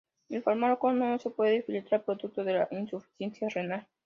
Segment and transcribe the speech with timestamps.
[0.29, 3.85] El fármaco no se puede filtrar producto de la insuficiencia renal.